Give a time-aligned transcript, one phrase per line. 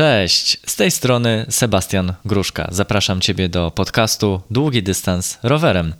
[0.00, 2.68] Cześć, z tej strony Sebastian Gruszka.
[2.72, 5.94] Zapraszam Ciebie do podcastu Długi Dystans Rowerem,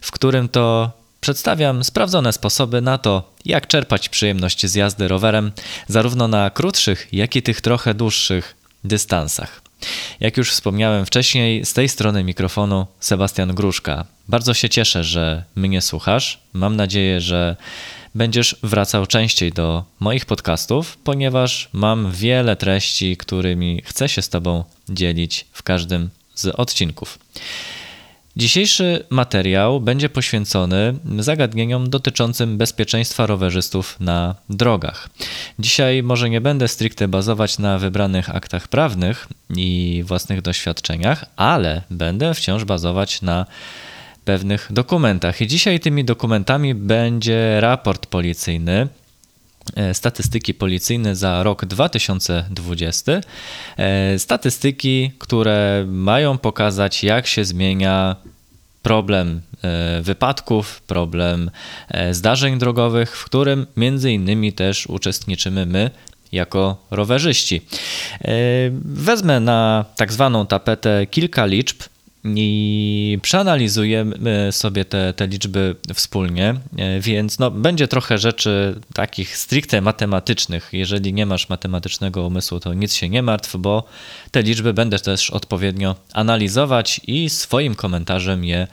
[0.00, 0.90] w którym to
[1.20, 5.52] przedstawiam sprawdzone sposoby na to, jak czerpać przyjemność z jazdy rowerem,
[5.88, 8.54] zarówno na krótszych, jak i tych trochę dłuższych
[8.84, 9.62] dystansach.
[10.20, 14.04] Jak już wspomniałem wcześniej, z tej strony mikrofonu Sebastian Gruszka.
[14.28, 16.38] Bardzo się cieszę, że mnie słuchasz.
[16.52, 17.56] Mam nadzieję, że
[18.14, 24.64] będziesz wracał częściej do moich podcastów, ponieważ mam wiele treści, którymi chcę się z Tobą
[24.88, 27.18] dzielić w każdym z odcinków.
[28.36, 35.08] Dzisiejszy materiał będzie poświęcony zagadnieniom dotyczącym bezpieczeństwa rowerzystów na drogach.
[35.58, 42.34] Dzisiaj może nie będę stricte bazować na wybranych aktach prawnych i własnych doświadczeniach, ale będę
[42.34, 43.46] wciąż bazować na
[44.24, 45.40] pewnych dokumentach.
[45.40, 48.88] I dzisiaj tymi dokumentami będzie raport policyjny
[49.76, 53.12] e, statystyki policyjne za rok 2020.
[53.76, 58.16] E, statystyki, które mają pokazać, jak się zmienia
[58.82, 61.50] problem e, wypadków, problem
[62.10, 65.90] zdarzeń drogowych, w którym między innymi też uczestniczymy my
[66.32, 67.62] jako rowerzyści.
[68.84, 71.82] Wezmę na tak zwaną tapetę kilka liczb,
[72.24, 79.80] i przeanalizujemy sobie te, te liczby wspólnie, e, więc no, będzie trochę rzeczy takich stricte
[79.80, 80.68] matematycznych.
[80.72, 83.84] Jeżeli nie masz matematycznego umysłu, to nic się nie martw, bo
[84.30, 88.66] te liczby będę też odpowiednio analizować i swoim komentarzem je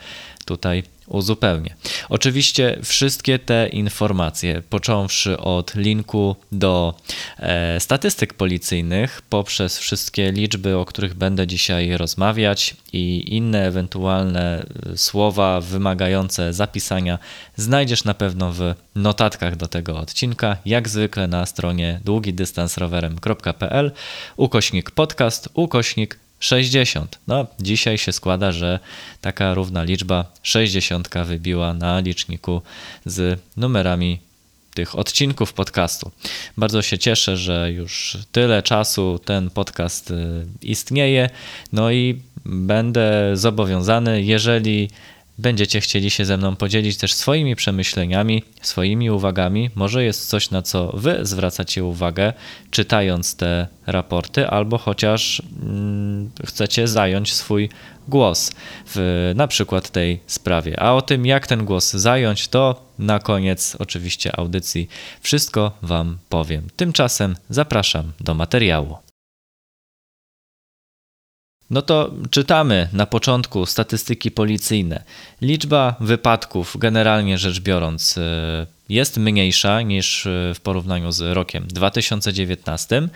[0.46, 1.76] tutaj uzupełnię.
[2.10, 6.94] Oczywiście wszystkie te informacje, począwszy od linku do
[7.40, 14.98] e, statystyk policyjnych, poprzez wszystkie liczby, o których będę dzisiaj rozmawiać i inne ewentualne e,
[14.98, 17.20] słowa wymagające zapisania,
[17.56, 23.92] znajdziesz na pewno w notatkach do tego odcinka, jak zwykle na stronie długidystansrowerem.pl
[24.38, 27.20] ukośnik podcast, ukośnik 60.
[27.28, 28.80] No, dzisiaj się składa, że
[29.22, 32.62] taka równa liczba 60 wybiła na liczniku
[33.06, 34.20] z numerami
[34.74, 36.12] tych odcinków podcastu.
[36.58, 41.30] Bardzo się cieszę, że już tyle czasu ten podcast y, istnieje.
[41.74, 44.90] No i będę zobowiązany, jeżeli
[45.40, 49.70] będziecie chcieli się ze mną podzielić też swoimi przemyśleniami, swoimi uwagami.
[49.76, 52.34] Może jest coś, na co wy zwracacie uwagę,
[52.72, 57.70] czytając te raporty, albo chociaż mm, chcecie zająć swój
[58.08, 58.52] głos
[58.96, 60.80] w na przykład tej sprawie.
[60.80, 64.90] A o tym, jak ten głos zająć, to na koniec oczywiście audycji
[65.22, 66.68] wszystko wam powiem.
[66.76, 69.09] Tymczasem zapraszam do materiału.
[71.70, 75.04] No to czytamy na początku statystyki policyjne.
[75.42, 78.22] Liczba wypadków, generalnie rzecz biorąc, y,
[78.90, 83.10] jest mniejsza niż y, w porównaniu z rokiem 2019,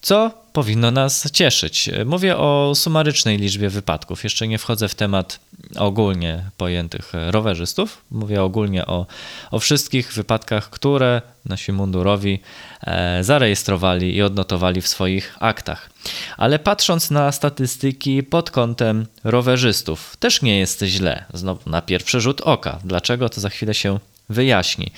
[0.00, 1.90] co powinno nas cieszyć.
[2.06, 4.24] Mówię o sumarycznej liczbie wypadków.
[4.24, 5.40] Jeszcze nie wchodzę w temat
[5.76, 8.04] ogólnie pojętych rowerzystów.
[8.10, 9.06] Mówię ogólnie o,
[9.50, 12.40] o wszystkich wypadkach, które nasi mundurowi
[12.82, 15.90] e, zarejestrowali i odnotowali w swoich aktach.
[16.36, 21.24] Ale patrząc na statystyki pod kątem rowerzystów, też nie jest źle.
[21.34, 22.78] Znowu na pierwszy rzut oka.
[22.84, 24.92] Dlaczego to za chwilę się wyjaśni.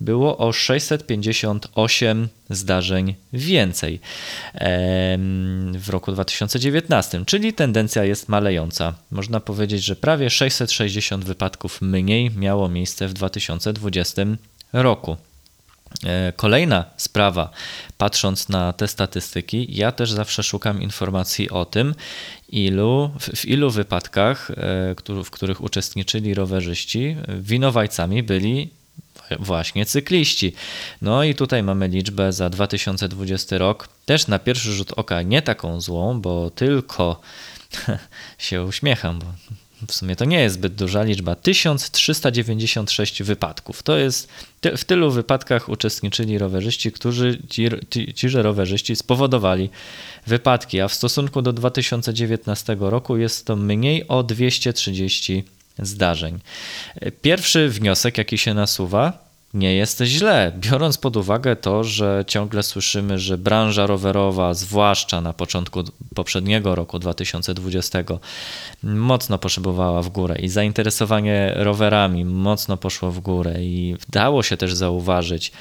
[0.00, 4.00] Było o 658 zdarzeń więcej
[5.74, 8.94] w roku 2019, czyli tendencja jest malejąca.
[9.10, 14.22] Można powiedzieć, że prawie 660 wypadków mniej miało miejsce w 2020
[14.72, 15.16] roku.
[16.04, 17.50] E, kolejna sprawa,
[17.98, 21.94] patrząc na te statystyki, ja też zawsze szukam informacji o tym,
[22.48, 28.70] ilu, w ilu wypadkach, e, w których uczestniczyli rowerzyści, winowajcami byli
[29.38, 30.52] właśnie cykliści.
[31.02, 35.80] No i tutaj mamy liczbę za 2020 rok, też na pierwszy rzut oka nie taką
[35.80, 37.20] złą, bo tylko
[38.38, 39.26] się uśmiecham, bo
[39.88, 43.82] w sumie to nie jest zbyt duża liczba, 1396 wypadków.
[43.82, 44.28] To jest,
[44.76, 49.70] w tylu wypadkach uczestniczyli rowerzyści, którzy ci, ci, ciże rowerzyści spowodowali
[50.26, 55.44] wypadki, a w stosunku do 2019 roku jest to mniej o 230
[55.78, 56.38] zdarzeń.
[57.22, 63.18] Pierwszy wniosek, jaki się nasuwa, nie jest źle, biorąc pod uwagę to, że ciągle słyszymy,
[63.18, 67.98] że branża rowerowa, zwłaszcza na początku poprzedniego roku 2020,
[68.82, 74.74] mocno poszybowała w górę i zainteresowanie rowerami mocno poszło w górę i dało się też
[74.74, 75.52] zauważyć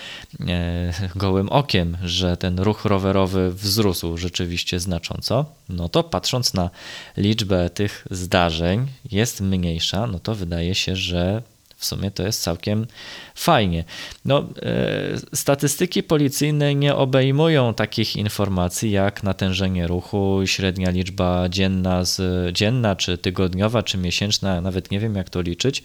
[0.48, 6.70] e, gołym okiem, że ten ruch rowerowy wzrósł rzeczywiście znacząco, no to patrząc na
[7.18, 11.42] liczbę tych zdarzeń jest mniejsza, no to wydaje się, że
[11.80, 12.88] w sumie to jest całkiem
[13.36, 13.84] fajnie.
[14.26, 22.22] No, e, statystyki policyjne nie obejmują takich informacji jak natężenie ruchu, średnia liczba dzienna, z,
[22.56, 25.84] dzienna czy tygodniowa, czy miesięczna, nawet nie wiem jak to liczyć.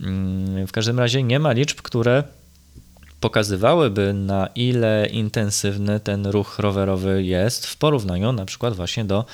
[0.00, 2.24] Mm, w każdym razie nie ma liczb, które
[3.20, 9.24] pokazywałyby na ile intensywny ten ruch rowerowy jest w porównaniu na przykład właśnie do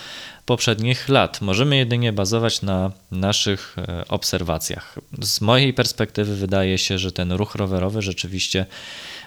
[0.47, 1.41] poprzednich lat.
[1.41, 4.99] Możemy jedynie bazować na naszych e, obserwacjach.
[5.23, 8.67] Z mojej perspektywy wydaje się, że ten ruch rowerowy rzeczywiście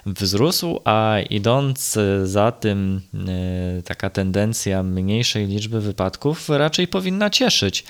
[0.06, 7.84] wzrósł, a idąc za tym e, taka tendencja mniejszej liczby wypadków raczej powinna cieszyć.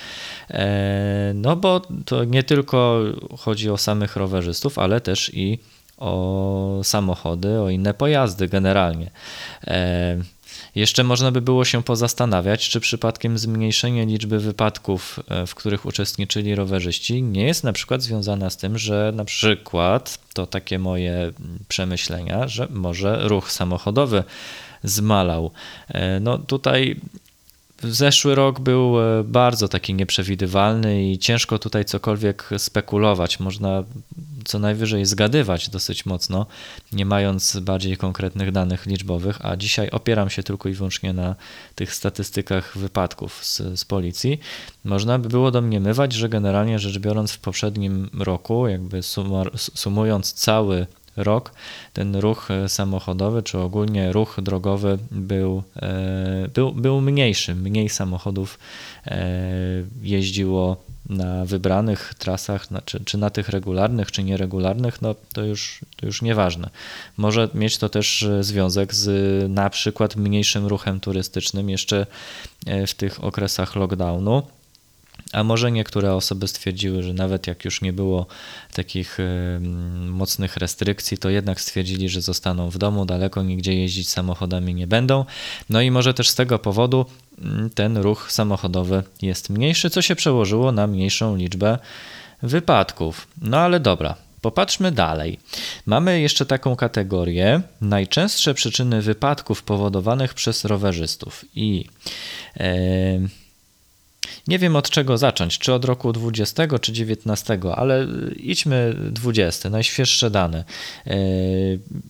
[0.50, 3.01] E, no bo to nie tylko
[3.38, 5.60] chodzi o samych rowerzystów, ale też i
[6.00, 9.12] o samochody, o inne pojazdy generalnie.
[10.75, 16.56] Jeszcze można by było się pozastanawiać, czy przypadkiem zmniejszenie liczby wypadków, e, w których uczestniczyli
[16.56, 21.31] rowerzyści, nie jest na przykład związana z tym, że na przykład, to takie moje
[21.68, 24.24] przemyślenia, że może ruch samochodowy
[24.84, 25.51] zmalał.
[25.88, 26.96] E, no tutaj
[27.83, 33.39] Zeszły rok był e, bardzo taki nieprzewidywalny i ciężko tutaj cokolwiek spekulować.
[33.39, 33.83] Można
[34.45, 36.45] co najwyżej zgadywać dosyć mocno,
[36.91, 41.35] nie mając bardziej konkretnych danych liczbowych, a dzisiaj opieram się tylko i wyłącznie na
[41.75, 44.39] tych statystykach wypadków z, z policji.
[44.83, 48.99] Można by było domniemywać, że generalnie rzecz biorąc w poprzednim roku, jakby
[49.75, 50.87] sumując cały
[51.19, 51.51] rok
[51.94, 57.56] ten ruch e, samochodowy, czy ogólnie ruch drogowy był, e, był, był mniejszy.
[57.56, 58.60] Mniej samochodów
[59.06, 59.27] e,
[60.01, 60.77] jeździło
[61.10, 66.21] na wybranych trasach, czy, czy na tych regularnych, czy nieregularnych, no to już, to już
[66.21, 66.69] nieważne.
[67.18, 69.10] Może mieć to też związek z
[69.51, 72.06] na przykład mniejszym ruchem turystycznym jeszcze
[72.88, 74.44] w tych okresach lockdownu
[75.33, 78.25] a może niektóre osoby stwierdziły, że nawet jak już nie było
[78.73, 79.17] takich
[80.07, 85.25] mocnych restrykcji, to jednak stwierdzili, że zostaną w domu, daleko nigdzie jeździć samochodami nie będą.
[85.69, 87.05] No i może też z tego powodu
[87.41, 91.79] mm, ten ruch samochodowy jest mniejszy, co się przełożyło na mniejszą liczbę
[92.41, 93.27] wypadków.
[93.41, 95.39] No ale dobra, Popatrzmy dalej.
[95.85, 101.45] Mamy jeszcze taką kategorię najczęstsze przyczyny wypadków powodowanych przez rowerzystów.
[101.55, 101.85] I
[102.57, 103.19] e,
[104.50, 108.07] nie wiem od czego zacząć, czy od roku 20 czy 19, ale
[108.38, 110.63] idźmy 20, najświeższe dane.
[111.07, 111.16] E,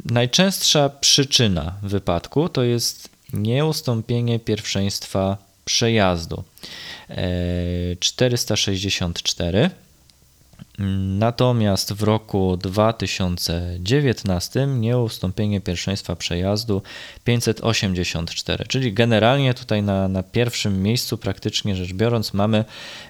[0.06, 6.44] najczęstsza przyczyna wypadku to jest nieustąpienie pierwszeństwa przejazdu.
[8.00, 9.70] 464 e,
[11.20, 16.82] Natomiast w roku 2019 nieustąpienie pierwszeństwa przejazdu
[17.24, 22.66] 584, czyli generalnie tutaj na, na pierwszym miejscu praktycznie rzecz biorąc mamy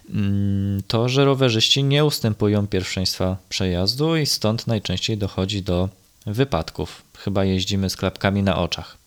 [0.09, 5.89] mm, to, że rowerzyści nie ustępują pierwszeństwa przejazdu i stąd najczęściej dochodzi do
[6.25, 7.03] wypadków.
[7.17, 8.97] Chyba jeździmy z klapkami na oczach.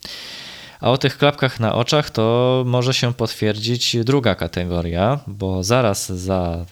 [0.83, 6.65] A o tych klapkach na oczach to może się potwierdzić druga kategoria, bo zaraz za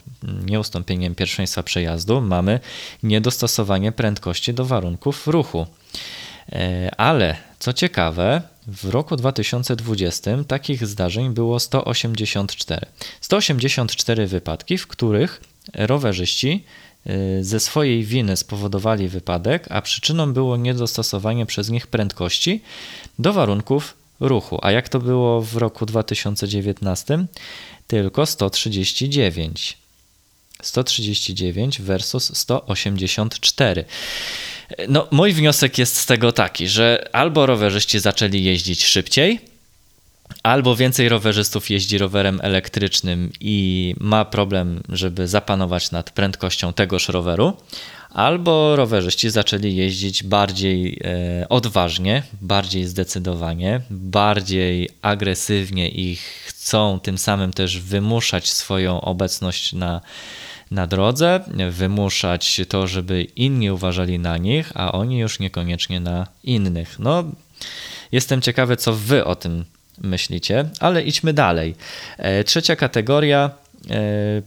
[0.45, 2.59] nieustąpieniem pierwszeństwa przejazdu mamy
[3.03, 5.65] niedostosowanie prędkości do warunków ruchu.
[6.51, 12.85] E, ale co ciekawe, w roku 2020 takich zdarzeń było 184.
[13.21, 15.41] 184 wypadki, w których
[15.73, 16.63] rowerzyści
[17.05, 22.61] e, ze swojej winy spowodowali wypadek, a przyczyną było niedostosowanie przez nich prędkości
[23.19, 24.59] do warunków ruchu.
[24.61, 27.25] A jak to było w roku 2019?
[27.87, 29.77] Tylko 139.
[30.61, 33.85] 139 versus 184.
[34.87, 39.39] No, mój wniosek jest z tego taki, że albo rowerzyści zaczęli jeździć szybciej,
[40.43, 47.57] albo więcej rowerzystów jeździ rowerem elektrycznym i ma problem, żeby zapanować nad prędkością tegoż roweru,
[48.13, 56.15] albo rowerzyści zaczęli jeździć bardziej e, odważnie, bardziej zdecydowanie, bardziej agresywnie i
[56.45, 60.01] chcą tym samym też wymuszać swoją obecność na,
[60.71, 61.39] na drodze,
[61.71, 66.99] wymuszać to, żeby inni uważali na nich, a oni już niekoniecznie na innych.
[66.99, 67.23] No,
[68.11, 69.65] jestem ciekawy, co wy o tym
[70.01, 71.75] myślicie, ale idźmy dalej.
[72.17, 73.51] E, trzecia kategoria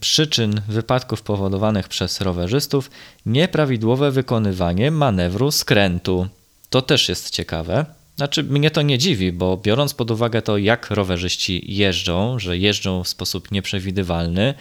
[0.00, 2.90] przyczyn wypadków powodowanych przez rowerzystów
[3.26, 6.28] nieprawidłowe wykonywanie manewru skrętu.
[6.70, 7.86] To też jest ciekawe.
[8.16, 13.04] Znaczy, mnie to nie dziwi, bo biorąc pod uwagę to, jak rowerzyści jeżdżą, że jeżdżą
[13.04, 14.54] w sposób nieprzewidywalny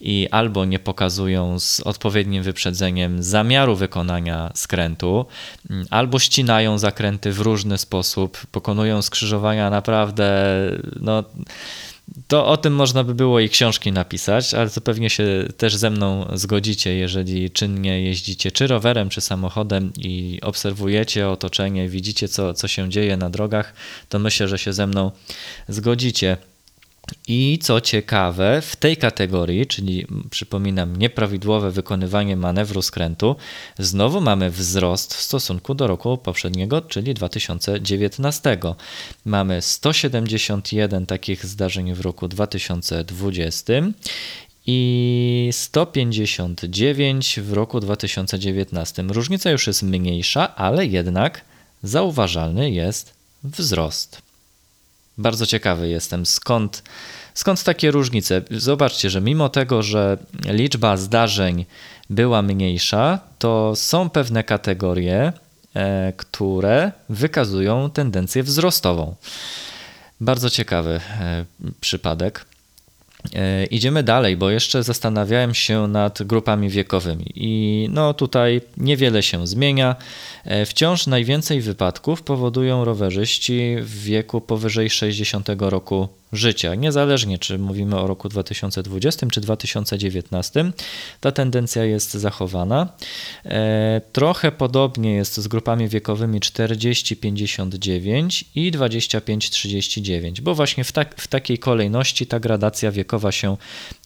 [0.00, 5.26] i albo nie pokazują z odpowiednim wyprzedzeniem zamiaru wykonania skrętu,
[5.90, 10.54] albo ścinają zakręty w różny sposób, pokonują skrzyżowania naprawdę,
[11.00, 11.24] no
[12.28, 15.90] to o tym można by było i książki napisać, ale to pewnie się też ze
[15.90, 22.68] mną zgodzicie, jeżeli czynnie jeździcie czy rowerem, czy samochodem i obserwujecie otoczenie, widzicie co, co
[22.68, 23.74] się dzieje na drogach,
[24.08, 25.10] to myślę, że się ze mną
[25.68, 26.36] zgodzicie.
[27.28, 33.36] I co ciekawe, w tej kategorii, czyli przypominam, nieprawidłowe wykonywanie manewru skrętu,
[33.78, 38.58] znowu mamy wzrost w stosunku do roku poprzedniego, czyli 2019.
[39.24, 43.72] Mamy 171 takich zdarzeń w roku 2020
[44.66, 49.02] i 159 w roku 2019.
[49.02, 51.40] Różnica już jest mniejsza, ale jednak
[51.82, 54.23] zauważalny jest wzrost.
[55.18, 56.82] Bardzo ciekawy jestem, skąd,
[57.34, 58.42] skąd takie różnice.
[58.50, 61.64] Zobaczcie, że mimo tego, że liczba zdarzeń
[62.10, 65.32] była mniejsza, to są pewne kategorie,
[65.74, 69.14] e, które wykazują tendencję wzrostową.
[70.20, 71.44] Bardzo ciekawy e,
[71.80, 72.46] przypadek.
[73.32, 79.46] E, idziemy dalej, bo jeszcze zastanawiałem się nad grupami wiekowymi i no tutaj niewiele się
[79.46, 79.96] zmienia.
[80.44, 86.74] E, wciąż najwięcej wypadków powodują rowerzyści w wieku powyżej 60 roku życia.
[86.74, 90.72] Niezależnie czy mówimy o roku 2020 czy 2019,
[91.20, 92.88] ta tendencja jest zachowana.
[93.44, 101.28] E, trochę podobnie jest z grupami wiekowymi 40-59 i 25-39, bo właśnie w, tak, w
[101.28, 103.56] takiej kolejności ta gradacja wiekowa się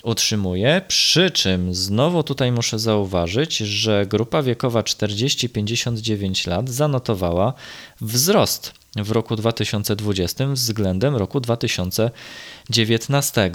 [0.02, 0.82] utrzymuje.
[0.88, 7.54] Przy czym znowu tutaj muszę zauważyć, że grupa wiekowa 40-59 lat zanotowała
[8.00, 13.50] wzrost w roku 2020 względem roku 2019.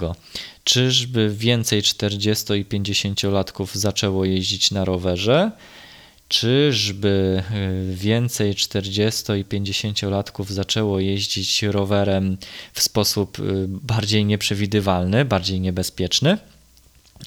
[0.64, 5.50] Czyżby więcej 40 i 50-latków zaczęło jeździć na rowerze?
[6.28, 7.42] Czyżby
[7.90, 12.36] y, więcej 40 i 50-latków zaczęło jeździć rowerem
[12.72, 16.38] w sposób y, bardziej nieprzewidywalny, bardziej niebezpieczny?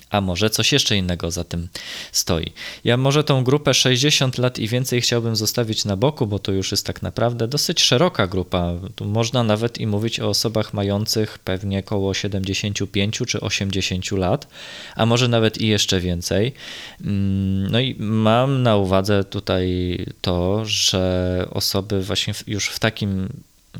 [0.09, 1.67] A może coś jeszcze innego za tym
[2.11, 2.51] stoi.
[2.83, 6.71] Ja może tą grupę 60 lat i więcej chciałbym zostawić na boku, bo to już
[6.71, 8.73] jest tak naprawdę dosyć szeroka grupa.
[8.95, 14.47] Tu można nawet i mówić o osobach mających pewnie około 75 czy 80 lat,
[14.95, 16.53] a może nawet i jeszcze więcej.
[17.01, 23.29] Mm, no i mam na uwadze tutaj to, że osoby właśnie już w takim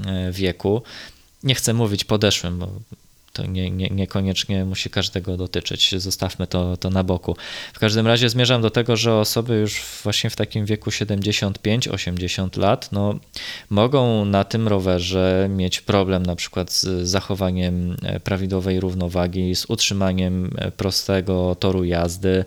[0.05, 0.81] e, wieku,
[1.43, 2.71] nie chcę mówić podeszłym, bo
[3.38, 5.96] to nie, nie, niekoniecznie musi każdego dotyczyć.
[5.98, 7.36] Zostawmy to, to na boku.
[7.74, 12.91] W każdym razie zmierzam do tego, że osoby już właśnie w takim wieku 75-80 lat
[12.91, 13.20] no,
[13.70, 20.51] mogą na tym rowerze mieć problem na przykład z zachowaniem e, prawidłowej równowagi, z utrzymaniem
[20.58, 22.46] e, prostego toru jazdy,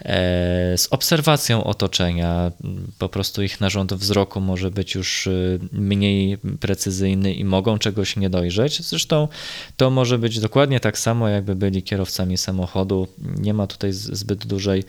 [0.00, 2.52] e, z obserwacją otoczenia.
[2.98, 5.28] Po prostu ich narząd wzroku może być już
[5.72, 8.82] mniej precyzyjny i mogą czegoś nie dojrzeć.
[8.82, 9.28] Zresztą
[9.76, 13.08] to może być być dokładnie tak samo, jakby byli kierowcami samochodu.
[13.38, 14.84] Nie ma tutaj zbyt dużej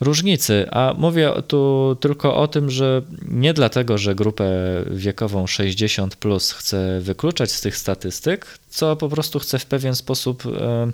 [0.00, 0.66] różnicy.
[0.70, 4.44] A mówię tu tylko o tym, że nie dlatego, że grupę
[4.90, 10.46] wiekową 60 plus chcę wykluczać z tych statystyk, co po prostu chcę w pewien sposób
[10.46, 10.90] e,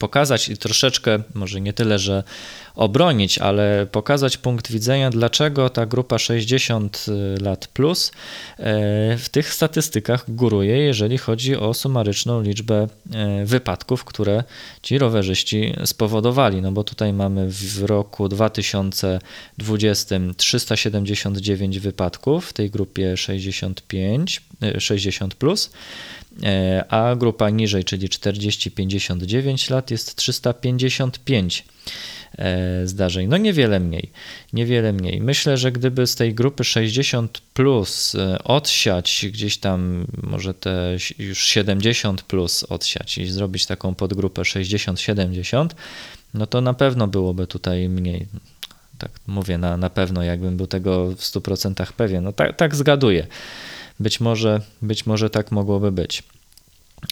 [0.00, 2.22] pokazać i troszeczkę, może nie tyle, że
[2.74, 7.06] obronić, ale pokazać punkt widzenia, dlaczego ta grupa 60
[7.40, 8.12] lat plus e,
[9.18, 14.44] w tych statystykach góruje, jeżeli chodzi o sumaryczną liczbę e, wypadków, które
[14.82, 16.62] ci rowerzyści spowodowali.
[16.62, 24.42] No bo tutaj mamy w roku 2020 379 wypadków w tej grupie 65,
[24.78, 25.70] 60 e, plus
[26.88, 31.64] a grupa niżej, czyli 40-59 lat jest 355
[32.38, 33.28] E, zdarzeń.
[33.28, 34.10] No niewiele mniej,
[34.52, 35.20] niewiele mniej.
[35.20, 41.44] Myślę, że gdyby z tej grupy 60 plus e, odsiać gdzieś tam może te już
[41.44, 45.68] 70 plus odsiać i zrobić taką podgrupę 60-70,
[46.34, 48.26] no to na pewno byłoby tutaj mniej.
[48.98, 52.24] Tak mówię na, na pewno, jakbym był tego w 100% pewien.
[52.24, 53.26] No tak, tak zgaduję.
[54.00, 56.22] Być może, być może tak mogłoby być.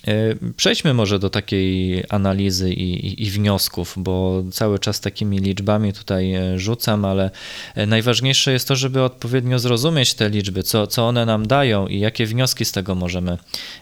[0.06, 5.92] E, przejdźmy może do takiej analizy i, i, i, wniosków, bo cały czas takimi liczbami
[5.92, 7.30] tutaj e, rzucam, ale
[7.74, 12.00] e, najważniejsze jest to, żeby odpowiednio zrozumieć te liczby, co, co one nam dają i
[12.00, 13.38] jakie wnioski z tego możemy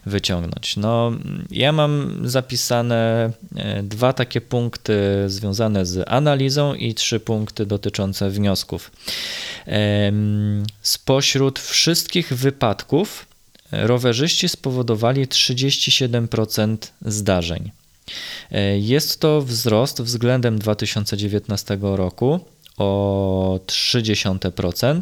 [0.06, 0.76] wyciągnąć.
[0.76, 1.12] No,
[1.50, 3.30] ja mam zapisane
[3.82, 4.94] dwa takie punkty
[5.26, 8.90] związane z analizą i trzy punkty dotyczące wniosków.
[10.82, 13.26] Spośród wszystkich wypadków,
[13.72, 17.70] rowerzyści spowodowali 37% zdarzeń.
[18.50, 22.40] E, jest to wzrost względem 2019 roku
[22.76, 25.00] o 0,3%,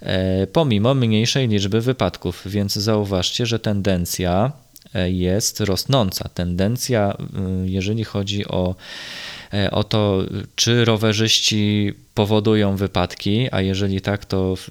[0.00, 4.52] e, pomimo mniejszej liczby wypadków, więc zauważcie, że tendencja
[4.94, 6.28] e, jest rosnąca.
[6.34, 7.16] Tendencja,
[7.64, 8.74] jeżeli chodzi o
[9.70, 10.22] o to,
[10.56, 14.68] czy rowerzyści powodują wypadki, a jeżeli tak, to w,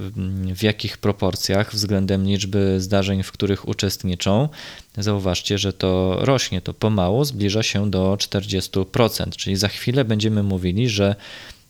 [0.55, 4.50] w, jakich proporcjach względem liczby zdarzeń, w których uczestniczą.
[4.98, 10.89] Zauważcie, że to rośnie, to pomału zbliża się do 40%, czyli za chwilę będziemy mówili,
[10.89, 11.15] że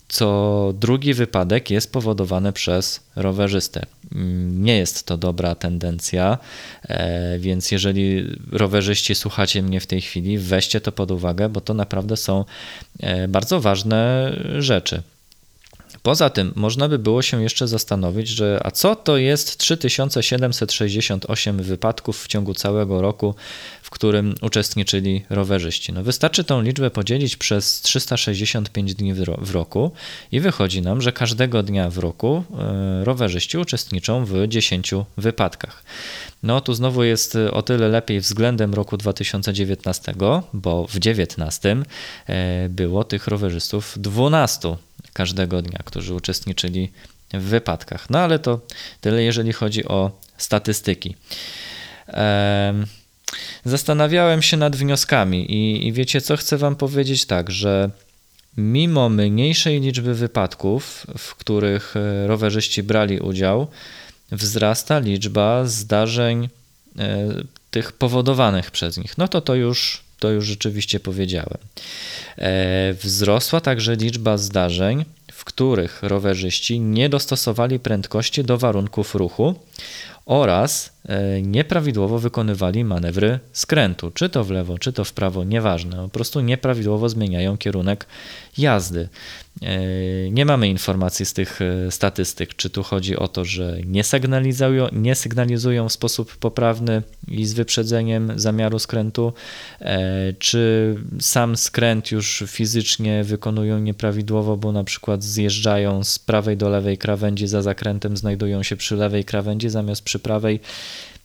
[0.07, 3.85] co drugi wypadek jest powodowany przez rowerzystę.
[4.51, 6.37] Nie jest to dobra tendencja,
[6.83, 11.73] e, więc jeżeli rowerzyści słuchacie mnie w tej chwili, weźcie to pod uwagę, bo to
[11.73, 12.45] naprawdę są
[12.99, 15.01] e, bardzo ważne rzeczy.
[16.03, 22.23] Poza tym można by było się jeszcze zastanowić, że a co to jest 3768 wypadków
[22.23, 23.35] w ciągu całego roku,
[23.87, 25.93] w którym uczestniczyli rowerzyści.
[25.93, 29.91] No wystarczy tą liczbę podzielić przez 365 dni w roku
[30.31, 35.83] i wychodzi nam, że każdego dnia w roku e, rowerzyści uczestniczą w 10 wypadkach.
[36.43, 40.13] No tu znowu jest o tyle lepiej względem roku 2019,
[40.53, 41.77] bo w 2019
[42.27, 44.75] e, było tych rowerzystów 12
[45.13, 46.91] każdego dnia, którzy uczestniczyli
[47.33, 48.09] w wypadkach.
[48.09, 48.59] No ale to
[49.01, 51.15] tyle, jeżeli chodzi o statystyki.
[53.65, 57.89] Zastanawiałem się nad wnioskami i, i wiecie co, chcę Wam powiedzieć tak, że
[58.57, 63.67] mimo mniejszej liczby wypadków, w których e, rowerzyści brali udział,
[64.31, 66.49] wzrasta liczba zdarzeń
[66.99, 67.27] e,
[67.71, 69.17] tych powodowanych przez nich.
[69.17, 71.57] No to to już, to już rzeczywiście powiedziałem.
[72.37, 79.55] E, wzrosła także liczba zdarzeń, w których rowerzyści nie dostosowali prędkości do warunków ruchu
[80.27, 85.97] oraz e, nieprawidłowo wykonywali manewry skrętu, czy to w lewo, czy to w prawo, nieważne,
[85.97, 88.05] po prostu nieprawidłowo zmieniają kierunek
[88.57, 89.09] jazdy.
[89.61, 89.79] E,
[90.31, 94.87] nie mamy informacji z tych e, statystyk, czy tu chodzi o to, że nie sygnalizują,
[94.91, 99.33] nie sygnalizują w sposób poprawny i z wyprzedzeniem zamiaru skrętu,
[100.39, 106.97] czy sam skręt już fizycznie wykonują nieprawidłowo, bo na przykład zjeżdżają z prawej do lewej
[106.97, 110.59] krawędzi za zakrętem, znajdują się przy lewej krawędzi zamiast przy prawej.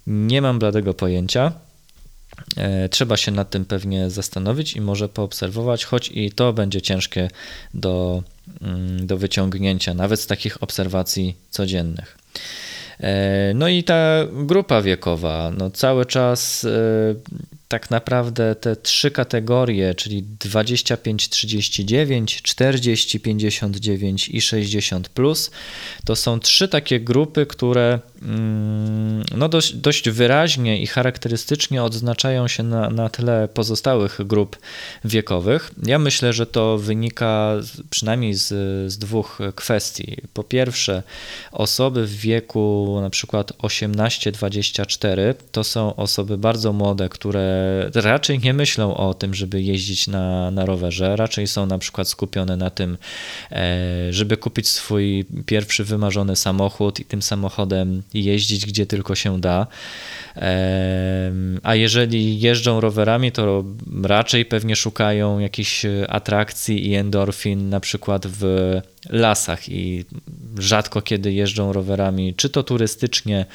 [0.07, 1.53] Nie mam bladego pojęcia.
[2.57, 7.29] E, trzeba się nad tym pewnie zastanowić i może poobserwować, choć i to będzie ciężkie
[7.75, 8.23] do,
[8.63, 12.19] mm, do wyciągnięcia, nawet z takich obserwacji codziennych.
[13.01, 16.69] E, no i ta grupa wiekowa, no cały czas e,
[17.73, 25.51] tak naprawdę te trzy kategorie, czyli 25, 39, 40, 59 i 60, plus,
[26.05, 32.63] to są trzy takie grupy, które mm, no dość, dość wyraźnie i charakterystycznie odznaczają się
[32.63, 34.59] na, na tle pozostałych grup
[35.05, 35.71] wiekowych.
[35.87, 37.55] Ja myślę, że to wynika
[37.91, 38.49] przynajmniej z,
[38.93, 40.17] z dwóch kwestii.
[40.35, 41.03] Po pierwsze,
[41.53, 47.62] osoby w wieku na przykład 18-24 to są osoby bardzo młode, które
[47.95, 52.57] raczej nie myślą o tym, żeby jeździć na, na rowerze, raczej są na przykład skupione
[52.57, 52.99] na tym,
[53.51, 59.67] e, żeby kupić swój pierwszy wymarzony samochód i tym samochodem jeździć gdzie tylko się da.
[60.37, 63.65] E, a jeżeli jeżdżą rowerami, to
[64.03, 70.05] raczej pewnie szukają jakichś atrakcji i endorfin, na przykład w lasach i
[70.59, 73.47] rzadko kiedy jeżdżą rowerami, czy to turystycznie,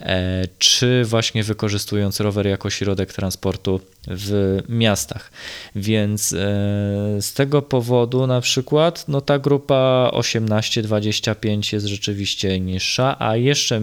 [0.00, 5.30] e, czy właśnie wykorzystując rower jako środek transportu w miastach.
[5.76, 6.36] Więc e,
[7.20, 13.80] z tego powodu na przykład no ta grupa 18-25 jest rzeczywiście niższa, a jeszcze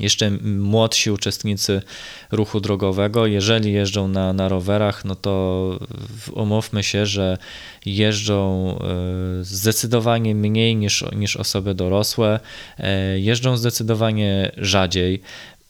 [0.00, 1.82] jeszcze młodsi uczestnicy
[2.30, 5.78] ruchu drogowego, jeżeli jeżdżą na, na rowerach, no to
[6.32, 7.38] umówmy się, że
[7.86, 12.40] jeżdżą e, zdecydowanie mniej niż, niż osoby dorosłe,
[12.78, 15.22] e, jeżdżą zdecydowanie rzadziej.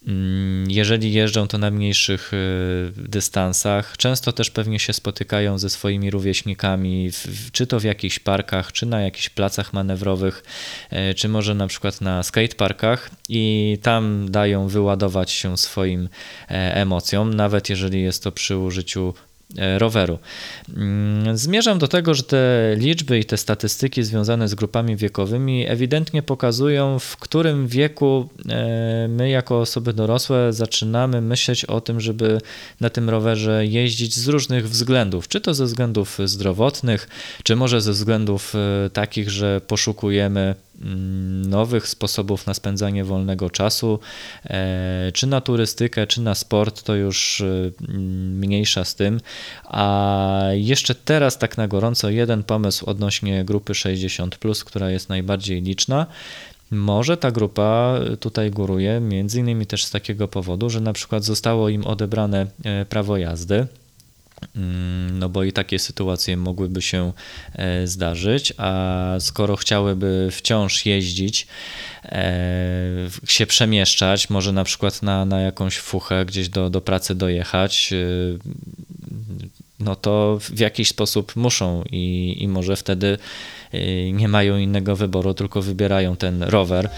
[0.07, 6.11] Mm, jeżeli jeżdżą to na mniejszych y, dystansach, często też pewnie się spotykają ze swoimi
[6.11, 7.11] rówieśnikami,
[7.53, 10.45] czy to w jakichś parkach, czy na jakichś placach manewrowych,
[10.93, 16.09] y, czy może na przykład na skateparkach i tam dają wyładować się swoim
[16.51, 19.15] e, emocjom, nawet jeżeli jest to przy użyciu
[19.79, 20.19] roweru.
[20.77, 26.23] Mm, zmierzam do tego, że te liczby i te statystyki związane z grupami wiekowymi ewidentnie
[26.23, 32.41] pokazują, w którym wieku e, my, jako osoby dorosłe, zaczynamy myśleć o tym, żeby
[32.81, 35.29] na tym rowerze jeździć z różnych względów.
[35.29, 37.09] Czy to ze względów zdrowotnych,
[37.43, 43.99] czy może ze względów e, takich, że poszukujemy Mm, nowych sposobów na spędzanie wolnego czasu,
[44.45, 47.71] e, czy na turystykę, czy na sport, to już e,
[48.35, 49.21] mniejsza z tym.
[49.64, 56.07] A jeszcze teraz, tak na gorąco, jeden pomysł odnośnie grupy 60, która jest najbardziej liczna.
[56.70, 61.68] Może ta grupa tutaj góruje, między innymi też z takiego powodu, że na przykład zostało
[61.68, 63.66] im odebrane e, prawo jazdy
[65.12, 67.12] no bo i takie sytuacje mogłyby się
[67.55, 71.46] e, zdarzyć, a skoro chciałyby wciąż jeździć,
[72.05, 72.33] e,
[73.26, 77.96] się przemieszczać, może na przykład na, na jakąś fuchę gdzieś do, do pracy dojechać, e,
[79.79, 83.18] no to w jakiś sposób muszą i, i może wtedy
[84.12, 86.88] nie mają innego wyboru, tylko wybierają ten rower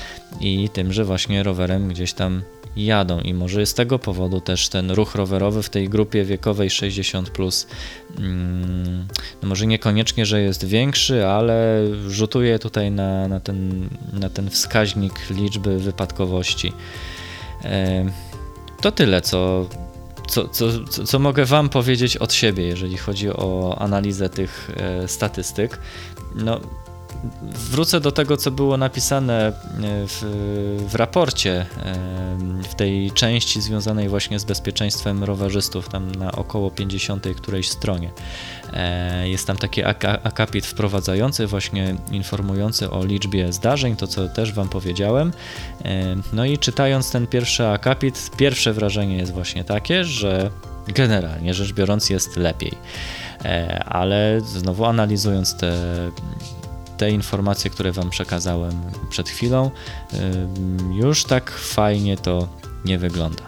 [0.40, 2.42] i tym, że właśnie rowerem gdzieś tam
[2.76, 7.30] jadą i może z tego powodu też ten ruch rowerowy w tej grupie wiekowej 60
[7.30, 7.66] plus
[8.18, 9.06] mm,
[9.42, 15.30] no może niekoniecznie, że jest większy, ale rzutuje tutaj na, na, ten, na ten wskaźnik
[15.30, 16.72] liczby wypadkowości.
[18.80, 19.68] To tyle, co,
[20.28, 20.66] co, co,
[21.04, 25.78] co mogę Wam powiedzieć od siebie, jeżeli chodzi o analizę tych e, statystyk.
[26.35, 26.61] No,
[27.42, 29.52] wrócę do tego, co było napisane e,
[30.06, 30.22] w,
[30.88, 31.66] w raporcie, e,
[32.70, 38.11] w tej części związanej właśnie z bezpieczeństwem rowerzystów, tam na około 50 którejś stronie.
[38.72, 39.82] E, jest tam taki
[40.22, 45.32] akapit wprowadzający, właśnie informujący o liczbie zdarzeń, to co też Wam powiedziałem.
[46.32, 50.50] No i czytając ten pierwszy akapit, pierwsze wrażenie jest właśnie takie, że
[50.88, 52.72] generalnie rzecz biorąc jest lepiej.
[53.87, 55.72] Ale znowu analizując te
[57.03, 59.71] te informacje, które Wam przekazałem przed chwilą,
[60.93, 62.49] już tak fajnie to
[62.85, 63.43] nie wygląda.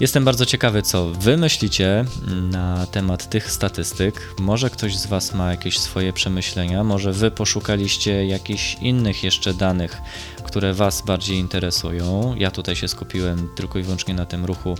[0.00, 2.04] Jestem bardzo ciekawy, co Wy myślicie
[2.50, 4.34] na temat tych statystyk.
[4.38, 10.00] Może ktoś z Was ma jakieś swoje przemyślenia, może Wy poszukaliście jakichś innych jeszcze danych,
[10.44, 12.34] które Was bardziej interesują.
[12.38, 14.74] Ja tutaj się skupiłem tylko i wyłącznie na tym ruchu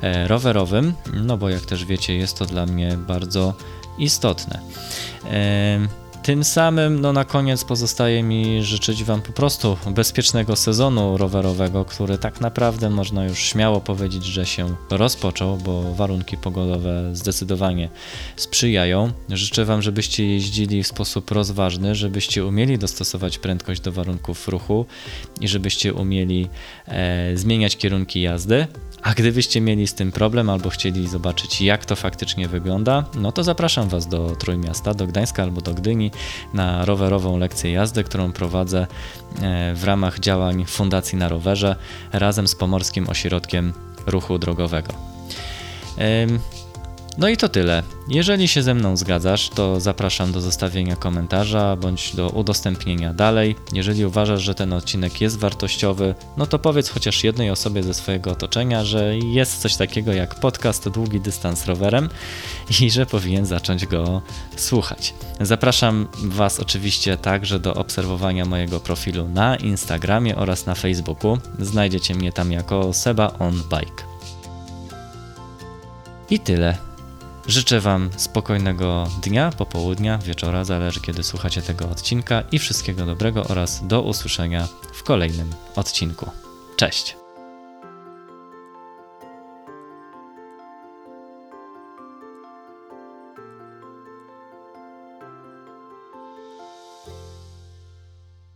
[0.00, 3.54] e, rowerowym, no bo jak też wiecie, jest to dla mnie bardzo
[3.98, 4.60] istotne.
[6.28, 12.18] Tym samym no, na koniec pozostaje mi życzyć Wam po prostu bezpiecznego sezonu rowerowego, który
[12.18, 17.88] tak naprawdę można już śmiało powiedzieć, że się rozpoczął, bo warunki pogodowe zdecydowanie
[18.36, 19.12] sprzyjają.
[19.28, 24.86] Życzę Wam, żebyście jeździli w sposób rozważny, żebyście umieli dostosować prędkość do warunków ruchu
[25.40, 26.48] i żebyście umieli
[26.88, 28.66] e, zmieniać kierunki jazdy.
[29.02, 33.44] A gdybyście mieli z tym problem albo chcieli zobaczyć, jak to faktycznie wygląda, no to
[33.44, 36.10] zapraszam Was do Trójmiasta, do Gdańska albo do Gdyni
[36.54, 38.86] na rowerową lekcję jazdy, którą prowadzę
[39.42, 41.76] e, w ramach działań Fundacji na Rowerze
[42.12, 43.72] razem z Pomorskim Ośrodkiem
[44.06, 44.92] Ruchu Drogowego.
[47.18, 47.82] No i to tyle.
[48.08, 53.56] Jeżeli się ze mną zgadzasz, to zapraszam do zostawienia komentarza bądź do udostępnienia dalej.
[53.72, 58.30] Jeżeli uważasz, że ten odcinek jest wartościowy, no to powiedz chociaż jednej osobie ze swojego
[58.30, 62.08] otoczenia, że jest coś takiego jak podcast Długi Dystans Rowerem
[62.80, 64.22] i że powinien zacząć go
[64.56, 65.14] słuchać.
[65.40, 71.38] Zapraszam Was oczywiście także do obserwowania mojego profilu na Instagramie oraz na Facebooku.
[71.58, 74.02] Znajdziecie mnie tam jako Seba on Bike.
[76.30, 76.87] I tyle.
[77.48, 83.86] Życzę Wam spokojnego dnia, popołudnia, wieczora, zależy kiedy słuchacie tego odcinka i wszystkiego dobrego oraz
[83.86, 86.30] do usłyszenia w kolejnym odcinku.
[86.76, 87.16] Cześć!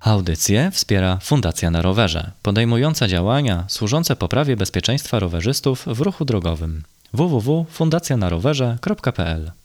[0.00, 9.61] Audycję wspiera Fundacja na Rowerze, podejmująca działania służące poprawie bezpieczeństwa rowerzystów w ruchu drogowym www.fundacjanarowerze.pl